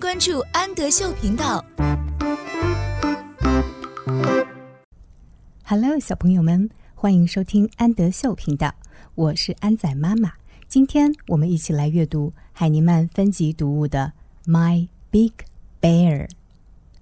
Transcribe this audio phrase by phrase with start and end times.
[0.00, 1.62] 关注安德秀频道。
[5.62, 8.74] Hello，小朋友们，欢迎收听安德秀频道，
[9.14, 10.32] 我是安仔妈妈。
[10.66, 14.14] 今天我们一起来阅读海尼曼分级读物的
[14.50, 15.34] 《My Big
[15.82, 16.28] Bear》。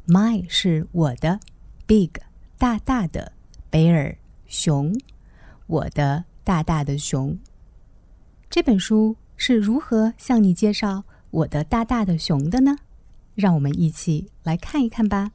[0.08, 1.38] My 是我的
[1.86, 2.10] ，Big
[2.58, 3.30] 大大的
[3.70, 4.16] ，Bear
[4.48, 4.98] 熊，
[5.68, 7.38] 我的大大的熊。
[8.50, 12.76] 这本书是如何向你介绍我的大大的熊的呢？
[13.38, 15.30] 让我们一起来看一看吧。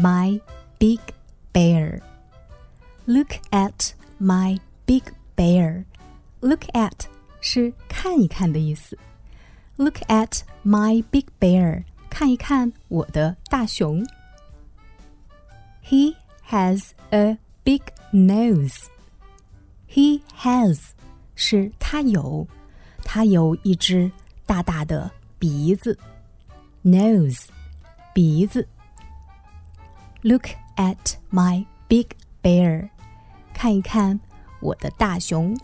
[0.00, 0.40] My
[0.78, 1.00] big
[1.52, 2.00] bear.
[3.06, 5.02] Look at my big
[5.36, 5.86] bear.
[6.40, 7.06] Look at
[7.40, 8.96] 是看一看的意思。
[9.74, 11.82] Look at my big bear.
[12.08, 14.06] 看一看我的大熊。
[15.82, 16.14] He
[16.48, 18.86] has a big nose.
[19.88, 20.92] He has
[21.40, 22.44] 是它有，
[23.04, 24.10] 它有一只
[24.44, 25.08] 大大的
[25.38, 25.96] 鼻子
[26.82, 27.46] （nose，
[28.12, 28.66] 鼻子）。
[30.22, 32.08] Look at my big
[32.42, 32.88] bear，
[33.54, 34.18] 看一看
[34.58, 35.56] 我的大熊。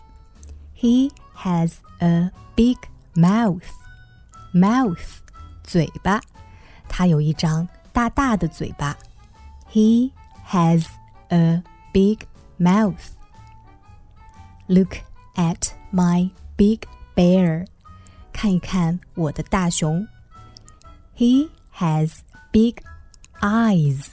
[0.79, 2.79] He has a big
[3.17, 5.17] mouth，mouth，
[5.65, 6.21] 嘴巴，
[6.89, 8.97] 他有一张大大的嘴巴。
[9.73, 10.13] He
[10.47, 10.87] has
[11.31, 12.21] a big
[12.61, 13.09] mouth。
[14.69, 14.99] Look。
[15.37, 16.81] at my big
[17.15, 17.67] bear，
[18.33, 20.07] 看一看我的大熊。
[21.17, 22.19] He has
[22.53, 22.83] big
[23.41, 24.09] eyes.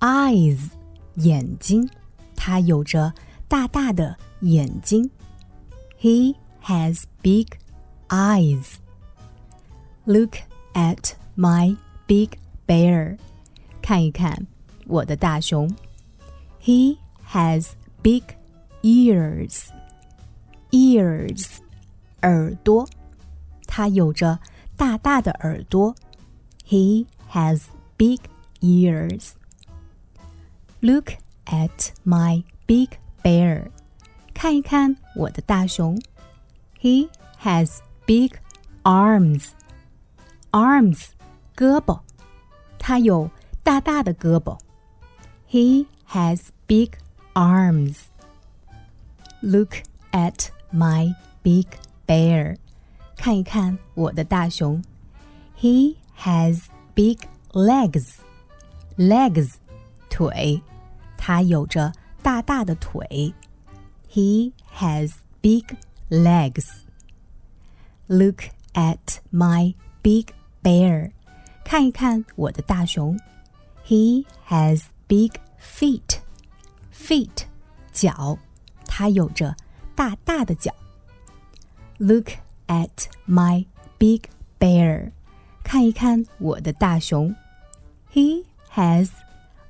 [0.00, 0.70] Eyes，
[1.16, 1.88] 眼睛，
[2.36, 3.12] 他有着
[3.48, 5.10] 大大的眼睛。
[6.00, 7.48] He has big
[8.08, 8.76] eyes.
[10.04, 10.36] Look
[10.74, 13.18] at my big bear.
[13.82, 14.46] 看一看
[14.86, 15.74] 我的大熊。
[16.62, 16.98] He
[17.32, 17.70] has
[18.02, 18.22] big
[18.82, 19.68] ears.
[20.70, 21.58] Ears,
[22.22, 22.88] 耳朵。
[23.66, 24.38] 他有着
[24.76, 25.94] 大大的耳朵。
[26.66, 27.62] He has
[27.96, 28.20] big
[28.60, 29.32] ears.
[30.80, 31.12] Look
[31.46, 33.70] at my big bear.
[34.34, 36.00] 看一看我的大熊。
[36.80, 37.08] He
[37.42, 38.34] has big
[38.82, 39.50] arms.
[40.50, 41.08] Arms,
[41.56, 42.00] 胳膊。
[42.78, 43.30] 他有
[43.62, 44.58] 大大的胳膊。
[45.50, 46.92] He has big
[47.34, 48.04] arms.
[49.40, 51.66] Look at my big
[52.06, 52.56] bear，
[53.16, 54.82] 看一看我的大熊。
[55.58, 56.62] He has
[56.94, 57.18] big
[57.52, 58.18] legs.
[58.96, 59.54] Legs，
[60.10, 60.62] 腿，
[61.16, 61.92] 他有着
[62.22, 63.34] 大大的腿。
[64.10, 65.64] He has big
[66.08, 66.66] legs.
[68.06, 70.28] Look at my big
[70.62, 71.12] bear.
[71.64, 73.18] 看一看我的大熊。
[73.86, 76.18] He has big feet.
[76.92, 77.44] Feet，
[77.92, 78.38] 脚，
[78.86, 79.54] 它有着。
[79.98, 80.72] 大大的脚。
[81.98, 82.28] Look
[82.68, 83.66] at my
[83.98, 84.28] big
[84.60, 85.10] bear，
[85.64, 87.34] 看一看我的大熊。
[88.12, 89.10] He has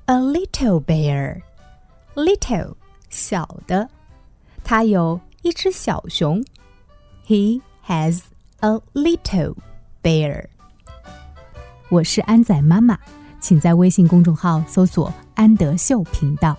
[0.05, 1.41] a little bear。
[2.13, 2.75] Little
[3.09, 3.89] 小的，
[4.63, 6.45] 他有一只小熊。
[7.25, 8.21] He has
[8.59, 9.55] a little
[10.03, 10.45] bear。
[11.89, 12.99] 我是安仔妈妈，
[13.39, 16.55] 请在微信公众号搜索“安德秀频道”。